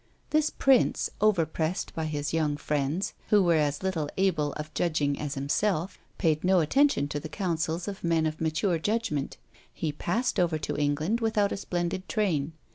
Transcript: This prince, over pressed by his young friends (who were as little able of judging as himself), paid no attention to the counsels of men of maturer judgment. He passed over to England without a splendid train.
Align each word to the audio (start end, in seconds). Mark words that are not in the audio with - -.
This 0.31 0.49
prince, 0.49 1.11
over 1.21 1.45
pressed 1.45 1.93
by 1.93 2.05
his 2.05 2.33
young 2.33 2.57
friends 2.57 3.13
(who 3.29 3.43
were 3.43 3.53
as 3.53 3.83
little 3.83 4.09
able 4.17 4.51
of 4.53 4.73
judging 4.73 5.19
as 5.19 5.35
himself), 5.35 5.99
paid 6.17 6.43
no 6.43 6.59
attention 6.59 7.07
to 7.09 7.19
the 7.19 7.29
counsels 7.29 7.87
of 7.87 8.03
men 8.03 8.25
of 8.25 8.41
maturer 8.41 8.79
judgment. 8.79 9.37
He 9.71 9.91
passed 9.91 10.39
over 10.39 10.57
to 10.57 10.75
England 10.75 11.21
without 11.21 11.51
a 11.51 11.55
splendid 11.57 12.09
train. 12.09 12.53